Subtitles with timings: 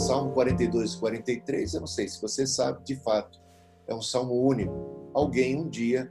[0.00, 3.38] Salmo 42 e 43, eu não sei se você sabe, de fato,
[3.86, 5.10] é um salmo único.
[5.12, 6.10] Alguém um dia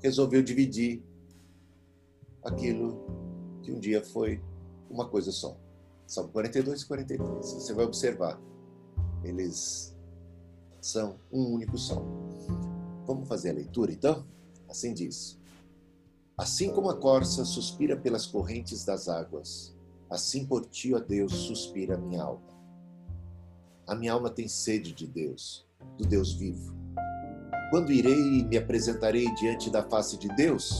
[0.00, 1.02] resolveu dividir
[2.44, 3.04] aquilo
[3.60, 4.40] que um dia foi
[4.88, 5.56] uma coisa só.
[6.06, 7.52] Salmo 42 e 43.
[7.54, 8.40] Você vai observar.
[9.24, 9.96] Eles
[10.80, 12.28] são um único salmo.
[13.04, 14.24] Vamos fazer a leitura então?
[14.68, 15.36] Assim diz:
[16.36, 19.76] Assim como a corça suspira pelas correntes das águas,
[20.08, 22.57] assim por ti, ó Deus, suspira minha alma.
[23.88, 25.66] A minha alma tem sede de Deus,
[25.96, 26.76] do Deus vivo.
[27.70, 30.78] Quando irei e me apresentarei diante da face de Deus?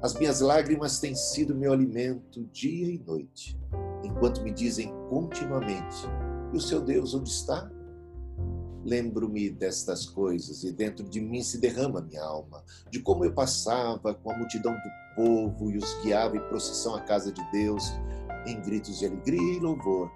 [0.00, 3.58] As minhas lágrimas têm sido meu alimento dia e noite,
[4.04, 6.06] enquanto me dizem continuamente:
[6.52, 7.68] E o seu Deus onde está?
[8.84, 12.62] Lembro-me destas coisas e dentro de mim se derrama minha alma,
[12.92, 17.00] de como eu passava com a multidão do povo e os guiava em procissão à
[17.00, 17.92] casa de Deus,
[18.46, 20.12] em gritos de alegria e louvor,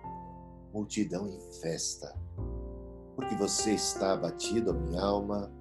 [0.79, 2.15] multidão em festa.
[3.15, 5.53] Porque você está abatido, minha alma,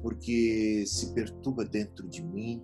[0.00, 2.62] porque se perturba dentro de mim,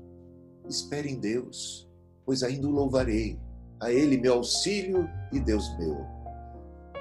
[0.68, 1.88] espere em Deus,
[2.24, 3.38] pois ainda o louvarei,
[3.80, 6.18] a Ele meu auxílio e Deus meu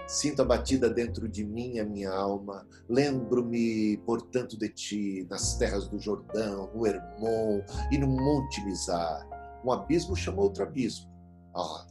[0.08, 2.66] Sinto abatida dentro de mim a minha alma.
[2.88, 7.62] Lembro-me, portanto, de ti nas terras do Jordão, no Hermon
[7.92, 9.28] e no Monte Mizar.
[9.66, 11.12] Um abismo chamou outro abismo.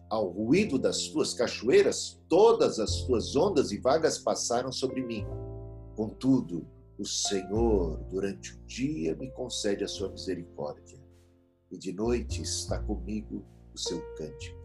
[0.09, 5.27] Ao ruído das tuas cachoeiras, todas as tuas ondas e vagas passaram sobre mim.
[5.97, 6.64] Contudo,
[6.97, 10.98] o Senhor, durante o dia, me concede a sua misericórdia,
[11.70, 13.44] e de noite está comigo
[13.75, 14.56] o seu cântico,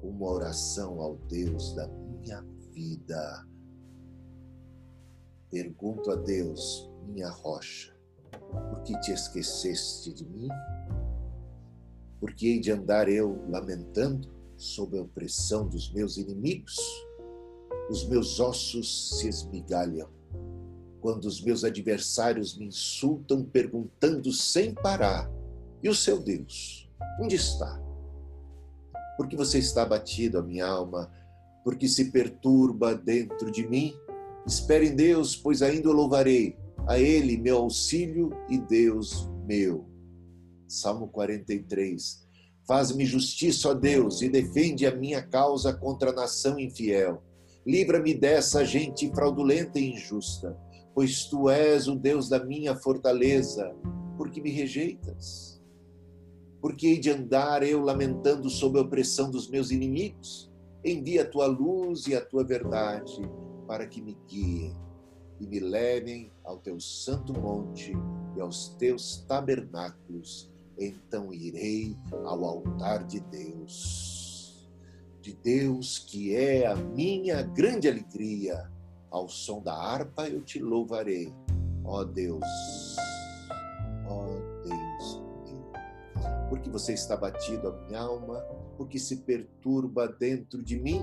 [0.00, 2.40] uma oração ao Deus da minha
[2.72, 3.46] vida.
[5.50, 7.92] Pergunto a Deus, minha rocha,
[8.70, 10.48] por que te esqueceste de mim?
[12.24, 16.74] Por que hei de andar eu lamentando sob a opressão dos meus inimigos?
[17.90, 20.08] Os meus ossos se esmigalham
[21.02, 25.30] quando os meus adversários me insultam, perguntando sem parar:
[25.82, 26.90] e o seu Deus?
[27.20, 27.78] Onde está?
[29.18, 31.12] Porque você está abatido, a minha alma,
[31.62, 33.94] porque se perturba dentro de mim.
[34.46, 36.56] Espere em Deus, pois ainda o louvarei.
[36.86, 39.93] A Ele, meu auxílio e Deus meu.
[40.74, 42.24] Salmo 43.
[42.66, 47.22] Faz-me justiça, ó Deus, e defende a minha causa contra a nação infiel.
[47.66, 50.58] Livra-me dessa gente fraudulenta e injusta,
[50.94, 53.74] pois tu és o Deus da minha fortaleza,
[54.16, 55.62] porque me rejeitas.
[56.60, 60.50] Porque hei de andar eu lamentando sob a opressão dos meus inimigos?
[60.82, 63.20] Envia a tua luz e a tua verdade
[63.66, 64.74] para que me guiem
[65.40, 67.92] e me levem ao teu santo monte
[68.36, 70.53] e aos teus tabernáculos.
[70.78, 74.68] Então irei ao altar de Deus,
[75.20, 78.70] de Deus que é a minha grande alegria.
[79.10, 81.32] Ao som da harpa eu te louvarei,
[81.84, 82.44] ó Deus,
[84.08, 84.26] ó
[84.64, 85.72] Deus meu.
[86.48, 88.42] Porque você está batido a minha alma
[88.76, 91.00] porque se perturba dentro de mim?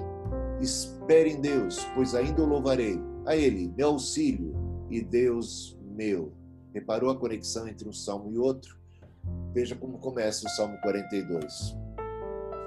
[0.59, 2.99] Espere em Deus, pois ainda o louvarei.
[3.25, 4.53] A Ele, meu auxílio
[4.89, 6.33] e Deus meu.
[6.73, 8.80] Reparou a conexão entre um salmo e outro?
[9.53, 11.75] Veja como começa o Salmo 42.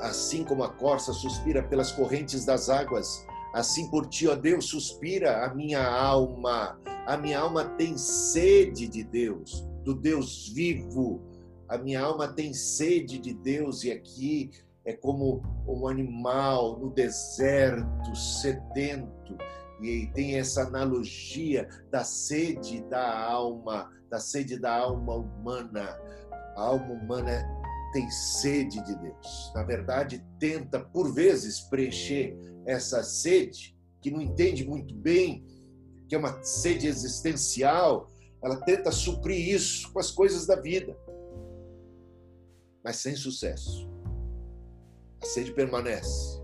[0.00, 3.24] Assim como a corça suspira pelas correntes das águas,
[3.54, 6.78] assim por ti, ó Deus, suspira a minha alma.
[7.06, 11.22] A minha alma tem sede de Deus, do Deus vivo.
[11.68, 14.50] A minha alma tem sede de Deus, e aqui
[14.84, 19.38] é como um animal no deserto, sedento,
[19.80, 25.98] e tem essa analogia da sede da alma, da sede da alma humana.
[26.56, 27.42] A alma humana
[27.92, 29.52] tem sede de Deus.
[29.54, 32.36] Na verdade, tenta por vezes preencher
[32.66, 35.44] essa sede, que não entende muito bem,
[36.08, 38.08] que é uma sede existencial,
[38.42, 40.94] ela tenta suprir isso com as coisas da vida,
[42.84, 43.88] mas sem sucesso.
[45.22, 46.43] A sede permanece.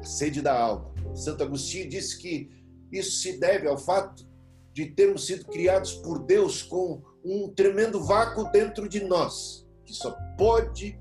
[0.00, 0.92] A sede da alma.
[1.14, 2.50] Santo Agostinho disse que
[2.92, 4.26] isso se deve ao fato
[4.72, 10.16] de termos sido criados por Deus com um tremendo vácuo dentro de nós, que só
[10.36, 11.00] pode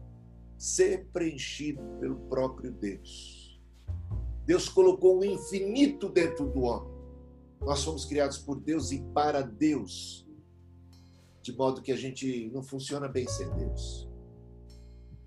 [0.58, 3.62] ser preenchido pelo próprio Deus.
[4.46, 6.94] Deus colocou o infinito dentro do homem.
[7.62, 10.26] Nós fomos criados por Deus e para Deus,
[11.42, 14.08] de modo que a gente não funciona bem sem Deus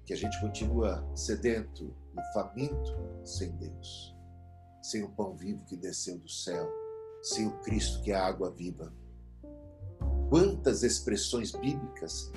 [0.08, 1.94] que a gente continua sedento
[2.32, 4.16] faminto sem Deus,
[4.82, 6.68] sem o pão vivo que desceu do céu,
[7.22, 8.92] sem o Cristo que é a água viva.
[10.28, 12.30] Quantas expressões bíblicas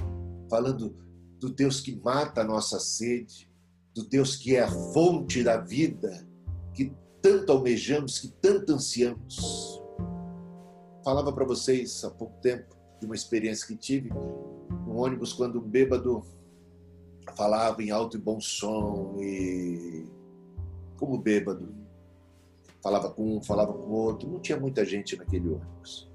[0.49, 0.95] falando
[1.39, 3.51] do Deus que mata a nossa sede,
[3.93, 6.27] do Deus que é a fonte da vida,
[6.73, 9.81] que tanto almejamos, que tanto ansiamos.
[11.03, 15.67] Falava para vocês há pouco tempo de uma experiência que tive no ônibus quando um
[15.67, 16.23] bêbado
[17.31, 20.05] falava em alto e bom som e
[20.97, 21.73] como bêbado
[22.81, 26.09] falava com um, falava com o outro, não tinha muita gente naquele ônibus.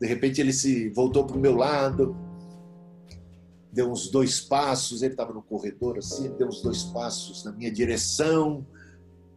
[0.00, 2.16] De repente ele se voltou para o meu lado,
[3.72, 7.72] deu uns dois passos, ele estava no corredor assim, deu uns dois passos na minha
[7.72, 8.66] direção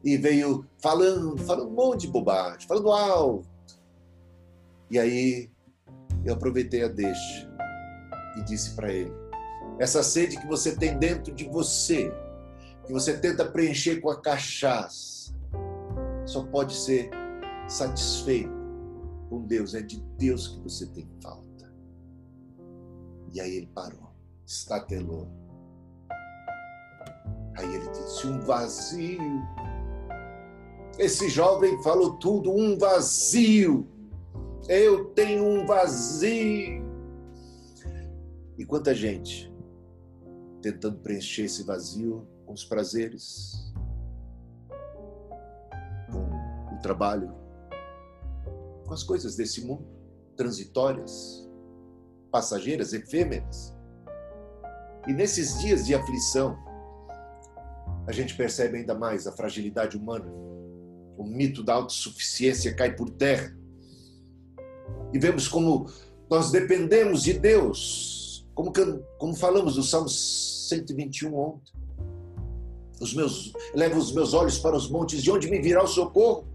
[0.03, 3.48] e veio falando, falando um monte de bobagem, falando alto.
[4.89, 5.50] E aí
[6.25, 7.51] eu aproveitei a deixa
[8.38, 9.26] e disse para ele:
[9.79, 12.12] essa sede que você tem dentro de você,
[12.85, 15.33] que você tenta preencher com a cachaça,
[16.25, 17.09] só pode ser
[17.68, 18.51] satisfeito
[19.29, 19.75] com Deus.
[19.75, 21.71] É de Deus que você tem falta.
[23.33, 24.09] E aí ele parou,
[24.45, 25.27] estatelou.
[27.56, 29.47] Aí ele disse: um vazio.
[30.97, 33.88] Esse jovem falou tudo, um vazio.
[34.68, 36.83] Eu tenho um vazio.
[38.57, 39.56] E quanta gente
[40.62, 43.74] tentando preencher esse vazio com os prazeres,
[46.12, 47.33] com o trabalho,
[48.86, 49.86] com as coisas desse mundo,
[50.36, 51.48] transitórias,
[52.31, 53.75] passageiras, efêmeras.
[55.07, 56.57] E nesses dias de aflição,
[58.06, 60.25] a gente percebe ainda mais a fragilidade humana.
[61.18, 63.56] O mito da autossuficiência cai por terra.
[65.13, 65.89] E vemos como
[66.30, 68.26] nós dependemos de Deus,
[68.57, 68.74] como,
[69.19, 71.71] como falamos no Salmo 121 ontem.
[73.00, 76.48] Os meus, levo os meus olhos para os montes, de onde me virá o socorro?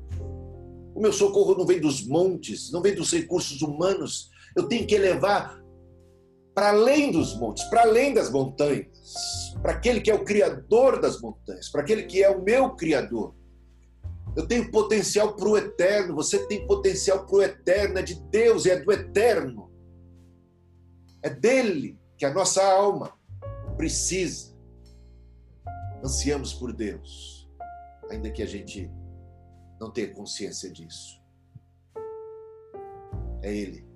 [0.97, 4.31] O meu socorro não vem dos montes, não vem dos recursos humanos.
[4.57, 5.63] Eu tenho que elevar
[6.53, 11.21] para além dos montes, para além das montanhas, para aquele que é o criador das
[11.21, 13.33] montanhas, para aquele que é o meu criador.
[14.37, 18.67] Eu tenho potencial para o eterno, você tem potencial para o eterno, é de Deus,
[18.67, 19.72] é do eterno.
[21.23, 23.17] É dele que a nossa alma
[23.77, 24.53] precisa.
[26.05, 27.49] Ansiamos por Deus,
[28.11, 28.91] ainda que a gente
[29.81, 31.21] não tenha consciência disso.
[33.43, 33.93] É Ele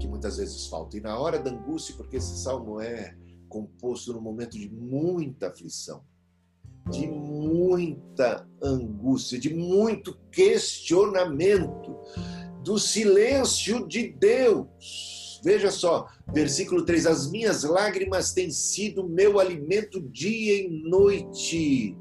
[0.00, 0.96] que muitas vezes falta.
[0.96, 3.14] E na hora da angústia, porque esse salmo é
[3.48, 6.02] composto num momento de muita aflição,
[6.90, 11.96] de muita angústia, de muito questionamento,
[12.64, 15.29] do silêncio de Deus.
[15.42, 21.96] Veja só, versículo 3: As minhas lágrimas têm sido meu alimento dia e noite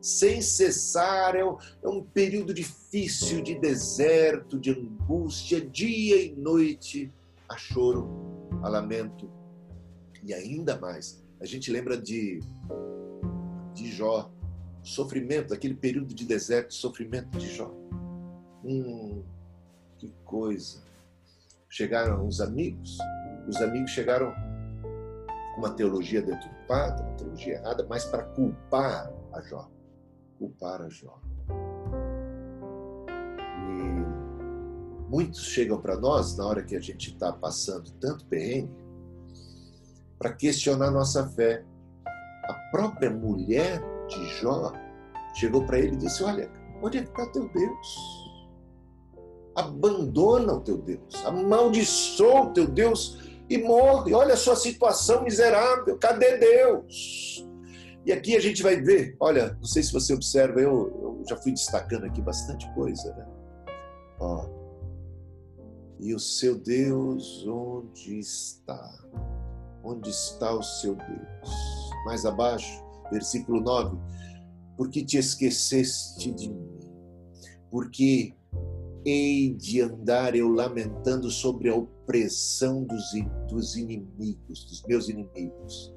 [0.00, 1.34] sem cessar.
[1.34, 7.10] É um, é um, período difícil de deserto, de angústia, dia e noite
[7.48, 8.08] a choro,
[8.62, 9.30] a lamento.
[10.22, 12.40] E ainda mais, a gente lembra de,
[13.74, 14.30] de Jó,
[14.82, 17.74] sofrimento, aquele período de deserto, sofrimento de Jó.
[18.64, 19.22] Hum,
[19.98, 20.82] que coisa.
[21.76, 22.98] Chegaram os amigos,
[23.48, 29.68] os amigos chegaram com uma teologia deturpada, uma teologia errada, mas para culpar a Jó.
[30.38, 31.20] Culpar a Jó.
[35.08, 38.72] muitos chegam para nós na hora que a gente está passando tanto perrengue
[40.16, 41.64] para questionar nossa fé.
[42.44, 44.72] A própria mulher de Jó
[45.34, 46.48] chegou para ele e disse: Olha,
[46.80, 48.23] onde é que está teu Deus?
[49.54, 53.18] Abandona o teu Deus, amaldiçoa o teu Deus
[53.48, 54.12] e morre.
[54.12, 57.46] Olha a sua situação miserável, cadê Deus?
[58.04, 61.36] E aqui a gente vai ver, olha, não sei se você observa, eu, eu já
[61.36, 63.26] fui destacando aqui bastante coisa, né?
[64.20, 64.46] Ó,
[65.98, 68.92] e o seu Deus onde está?
[69.82, 71.50] Onde está o seu Deus?
[72.04, 73.96] Mais abaixo, versículo 9.
[74.76, 76.80] Porque te esqueceste de mim?
[77.70, 78.34] Porque
[79.04, 83.04] hei de andar eu lamentando sobre a opressão dos,
[83.48, 85.92] dos inimigos, dos meus inimigos,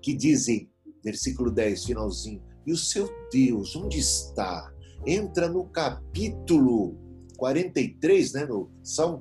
[0.00, 0.70] que dizem,
[1.04, 4.72] versículo 10, finalzinho, e o seu Deus, onde está?
[5.06, 6.96] Entra no capítulo
[7.36, 9.20] 43, né, no Salmo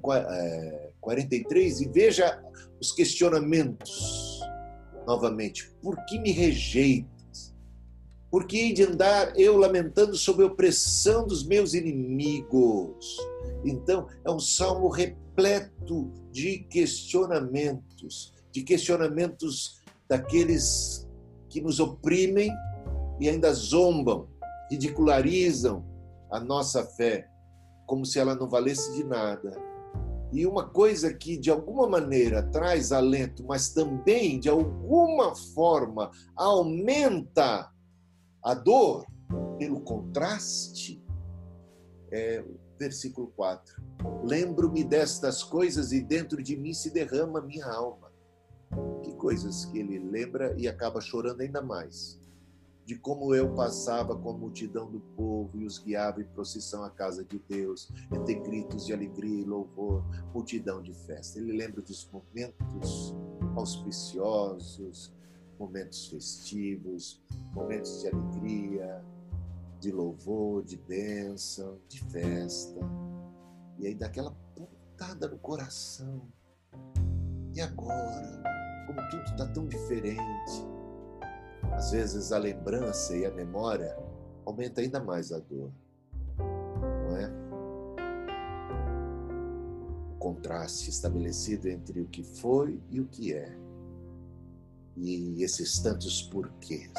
[1.01, 2.41] 43, e veja
[2.79, 4.39] os questionamentos
[5.05, 5.69] novamente.
[5.81, 7.14] Por que me rejeitas?
[8.35, 13.17] Por que hei de andar eu lamentando sobre a opressão dos meus inimigos?
[13.63, 21.07] Então, é um salmo repleto de questionamentos, de questionamentos daqueles
[21.47, 22.51] que nos oprimem
[23.21, 24.27] e ainda zombam,
[24.69, 25.85] ridicularizam
[26.29, 27.29] a nossa fé
[27.85, 29.57] como se ela não valesse de nada.
[30.33, 37.73] E uma coisa que de alguma maneira traz alento, mas também de alguma forma aumenta
[38.45, 39.07] a dor,
[39.57, 41.03] pelo contraste,
[42.11, 42.45] é
[42.77, 43.81] versículo 4.
[44.23, 48.13] Lembro-me destas coisas e dentro de mim se derrama minha alma.
[49.01, 52.19] Que coisas que ele lembra e acaba chorando ainda mais.
[52.85, 56.89] De como eu passava com a multidão do povo e os guiava em procissão à
[56.91, 61.39] casa de Deus, entre gritos de alegria e louvor, multidão de festa.
[61.39, 63.15] Ele lembra dos momentos
[63.55, 65.11] auspiciosos,
[65.59, 67.21] momentos festivos,
[67.53, 69.03] momentos de alegria,
[69.79, 72.79] de louvor, de bênção, de festa.
[73.77, 76.21] E aí daquela pontada no coração.
[77.53, 78.43] E agora?
[78.87, 80.65] Como tudo está tão diferente.
[81.73, 83.97] Às vezes a lembrança e a memória
[84.45, 85.71] aumenta ainda mais a dor.
[86.37, 87.31] Não é?
[90.13, 93.64] O contraste estabelecido entre o que foi e o que é
[94.97, 96.91] e esses tantos porquês.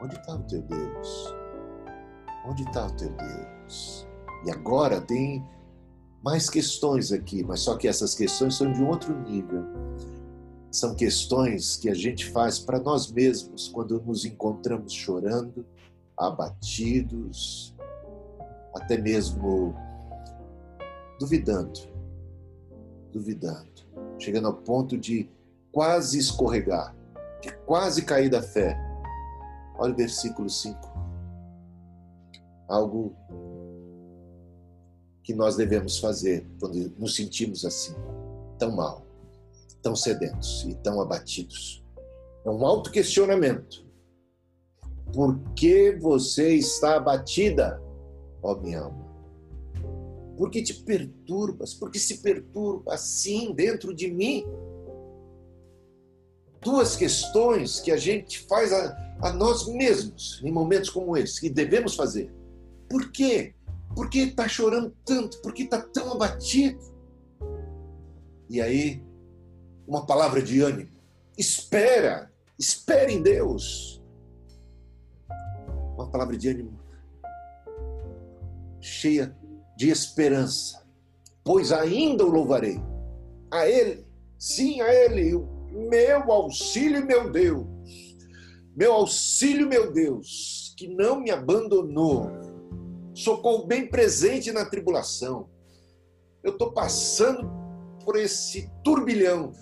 [0.00, 1.34] Onde está o teu Deus?
[2.46, 4.06] Onde está o teu Deus?
[4.46, 5.44] E agora tem
[6.22, 9.64] mais questões aqui, mas só que essas questões são de outro nível.
[10.70, 15.66] São questões que a gente faz para nós mesmos quando nos encontramos chorando,
[16.16, 17.74] abatidos,
[18.74, 19.74] até mesmo
[21.18, 21.80] duvidando,
[23.12, 23.82] duvidando,
[24.18, 25.28] chegando ao ponto de
[25.72, 26.97] quase escorregar
[27.68, 28.80] quase cair da fé.
[29.78, 30.80] Olha o versículo 5.
[32.66, 33.14] Algo
[35.22, 37.94] que nós devemos fazer quando nos sentimos assim,
[38.58, 39.06] tão mal,
[39.82, 41.84] tão sedentos e tão abatidos.
[42.42, 43.86] É um auto-questionamento.
[45.12, 47.78] Por que você está abatida,
[48.42, 49.06] ó minha alma?
[50.38, 51.74] Por que te perturbas?
[51.74, 54.42] Por que se perturba assim dentro de mim?
[56.60, 61.50] Duas questões que a gente faz a, a nós mesmos em momentos como esse, que
[61.50, 62.32] devemos fazer.
[62.88, 63.54] Por quê?
[63.94, 65.40] Por que está chorando tanto?
[65.40, 66.78] Por que está tão abatido?
[68.48, 69.02] E aí,
[69.86, 70.90] uma palavra de ânimo.
[71.36, 74.02] Espera, espere em Deus.
[75.94, 76.78] Uma palavra de ânimo
[78.80, 79.36] cheia
[79.76, 80.82] de esperança,
[81.44, 82.80] pois ainda o louvarei.
[83.50, 84.04] A Ele,
[84.38, 85.34] sim, a Ele,
[85.70, 87.66] meu auxílio, meu Deus.
[88.76, 92.30] Meu auxílio, meu Deus, que não me abandonou.
[93.14, 95.48] Socorro bem presente na tribulação.
[96.42, 97.50] Eu estou passando
[98.04, 99.52] por esse turbilhão.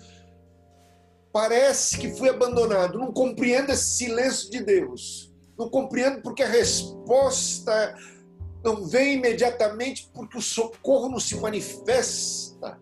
[1.33, 2.99] Parece que fui abandonado.
[2.99, 5.33] Não compreendo esse silêncio de Deus.
[5.57, 7.95] Não compreendo porque a resposta
[8.63, 12.79] não vem imediatamente, porque o socorro não se manifesta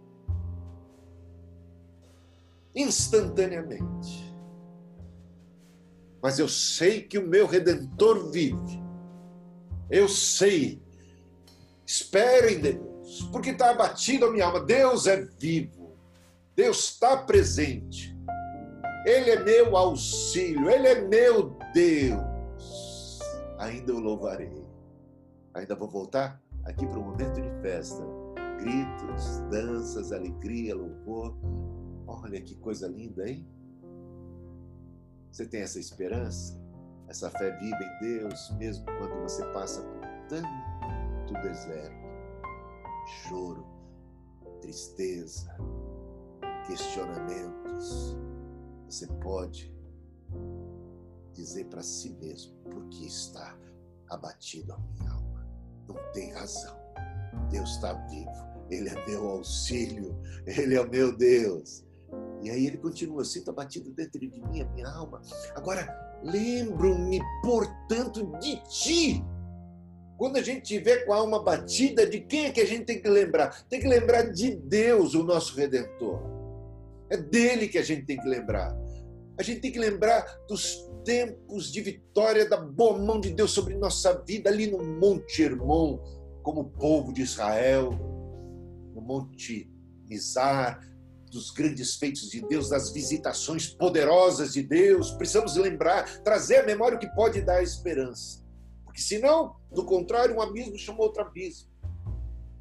[2.75, 4.36] instantaneamente.
[6.22, 8.84] Mas eu sei que o meu redentor vive.
[9.89, 10.82] Eu sei.
[11.86, 14.60] Espero em Deus, porque está abatido a minha alma.
[14.60, 15.96] Deus é vivo.
[16.55, 18.15] Deus está presente.
[19.05, 23.20] Ele é meu auxílio, Ele é meu Deus.
[23.60, 24.65] Ainda o louvarei.
[25.53, 28.03] Ainda vou voltar aqui para um momento de festa.
[28.58, 31.36] Gritos, danças, alegria, louvor
[32.07, 33.47] Olha que coisa linda, hein?
[35.31, 36.57] Você tem essa esperança,
[37.07, 40.75] essa fé viva em Deus, mesmo quando você passa por tanto
[41.41, 41.95] deserto,
[43.27, 43.65] choro,
[44.62, 45.55] tristeza,
[46.65, 48.17] questionamentos.
[48.88, 49.74] Você pode
[51.33, 53.57] dizer para si mesmo, porque está
[54.09, 55.47] abatido a minha alma.
[55.88, 56.77] Não tem razão.
[57.50, 58.31] Deus está vivo.
[58.69, 60.15] Ele é meu auxílio.
[60.45, 61.85] Ele é o meu Deus.
[62.42, 65.22] E aí ele continua, sinto abatido dentro de mim, a minha alma.
[65.56, 65.88] Agora,
[66.24, 69.24] lembro-me, portanto, de ti.
[70.18, 73.01] Quando a gente tiver com a alma batida, de quem é que a gente tem
[73.01, 73.63] que lembrar?
[73.68, 76.22] Tem que lembrar de Deus, o nosso Redentor.
[77.10, 78.75] É dele que a gente tem que lembrar.
[79.38, 83.75] A gente tem que lembrar dos tempos de vitória da boa mão de Deus sobre
[83.75, 86.00] nossa vida ali no Monte Hermon,
[86.42, 87.92] como povo de Israel,
[88.94, 89.70] no Monte
[90.08, 90.80] Mizar,
[91.32, 95.12] dos grandes feitos de Deus, das visitações poderosas de Deus.
[95.12, 98.44] Precisamos lembrar, trazer à memória o que pode dar esperança.
[98.84, 101.70] Porque senão, do contrário, um abismo chama outro abismo.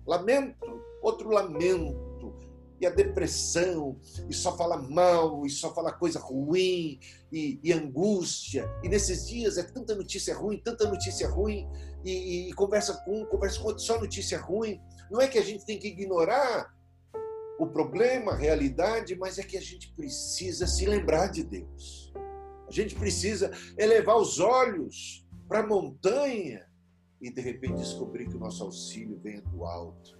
[0.06, 2.34] Lamento, outro lamento.
[2.80, 3.96] E a depressão,
[4.28, 6.98] e só fala mal, e só fala coisa ruim,
[7.32, 8.68] e, e angústia.
[8.82, 11.68] E nesses dias é tanta notícia ruim, tanta notícia ruim,
[12.04, 14.80] e, e, e conversa com um, conversa com outro, só notícia ruim.
[15.08, 16.73] Não é que a gente tem que ignorar
[17.58, 22.12] o problema, a realidade, mas é que a gente precisa se lembrar de Deus.
[22.66, 26.66] A gente precisa elevar os olhos para a montanha
[27.20, 30.18] e de repente descobrir que o nosso auxílio vem do alto,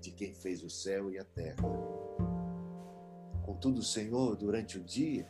[0.00, 1.62] de quem fez o céu e a terra.
[3.44, 5.28] Contudo, Senhor, durante o dia,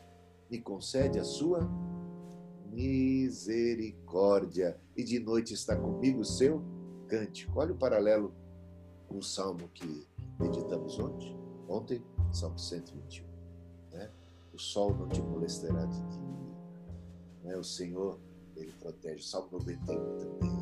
[0.50, 1.60] me concede a sua
[2.70, 6.62] misericórdia e de noite está comigo o seu
[7.06, 7.58] cântico.
[7.58, 8.34] Olha o paralelo
[9.06, 10.06] com o salmo que
[10.38, 11.36] meditamos ontem,
[11.68, 12.02] ontem,
[12.32, 13.26] Salmo 121.
[13.92, 14.10] Né?
[14.52, 16.46] O sol não te molestará de dia.
[17.44, 17.56] Né?
[17.56, 18.18] O Senhor,
[18.56, 19.22] ele protege.
[19.22, 20.58] Salmo 91 também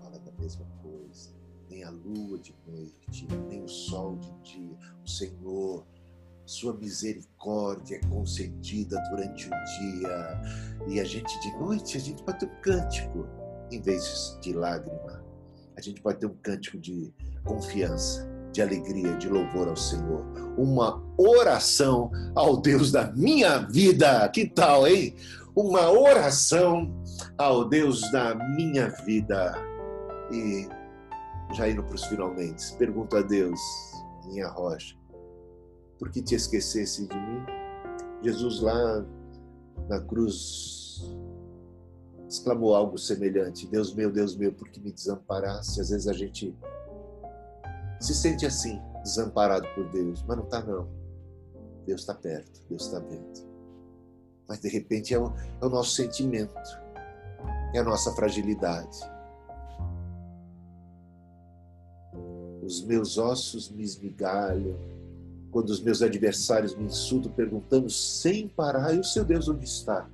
[0.00, 1.30] fala da mesma coisa.
[1.68, 4.76] Nem a lua de noite, nem o sol de dia.
[5.04, 5.84] O Senhor
[6.46, 10.42] sua misericórdia é concedida durante o dia.
[10.88, 13.26] E a gente, de noite, a gente pode ter um cântico
[13.70, 15.24] em vez de lágrima.
[15.76, 17.12] A gente pode ter um cântico de
[17.44, 20.24] confiança, de alegria, de louvor ao Senhor.
[20.56, 24.28] Uma oração ao Deus da minha vida.
[24.28, 25.16] Que tal, hein?
[25.56, 26.94] Uma oração
[27.36, 29.54] ao Deus da minha vida.
[30.30, 30.68] E
[31.52, 33.60] já indo para os finalmente, pergunto a Deus,
[34.26, 34.96] minha rocha,
[35.98, 37.44] por que te esquecesse de mim?
[38.22, 39.04] Jesus lá
[39.88, 41.16] na cruz
[42.28, 45.80] exclamou algo semelhante: Deus meu, Deus meu, por que me desamparaste?
[45.80, 46.56] Às vezes a gente
[48.04, 50.88] se sente assim, desamparado por Deus, mas não está não.
[51.86, 53.48] Deus está perto, Deus está vendo.
[54.46, 56.54] Mas de repente é o, é o nosso sentimento,
[57.72, 58.98] é a nossa fragilidade.
[62.62, 64.78] Os meus ossos me esmigalham,
[65.50, 70.10] quando os meus adversários me insultam perguntando sem parar, e o seu Deus onde está?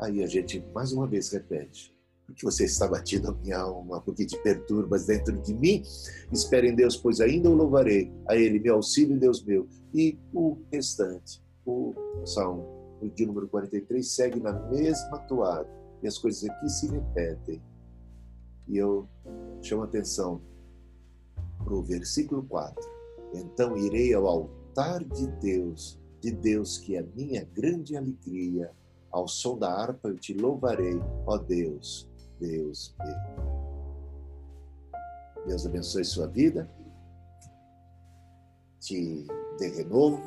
[0.00, 1.94] Aí a gente mais uma vez repete.
[2.30, 5.82] Porque você está batido minha alma, porque te perturbas dentro de mim.
[6.32, 8.12] Espere em Deus, pois ainda o louvarei.
[8.28, 9.68] A Ele, meu auxílio, Deus meu.
[9.92, 11.94] E o restante, o
[12.24, 12.64] Salmo,
[13.14, 15.68] de número 43, segue na mesma toada.
[16.02, 17.62] E as coisas aqui se repetem.
[18.68, 19.08] E eu
[19.60, 20.40] chamo a atenção
[21.64, 23.00] para o versículo 4
[23.32, 28.70] então irei ao altar de Deus, de Deus que é minha grande alegria.
[29.10, 32.08] Ao som da harpa eu te louvarei, ó Deus,
[32.40, 32.94] Deus.
[35.46, 36.68] Deus abençoe sua vida,
[38.80, 39.26] te
[39.58, 40.20] dê renovo,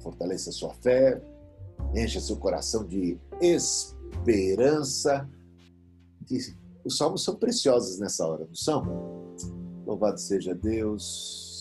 [0.00, 1.22] fortaleça sua fé,
[1.94, 5.28] encha seu coração de esperança.
[6.84, 8.84] os salmos são preciosos nessa hora, não são?
[9.84, 11.51] Louvado seja Deus.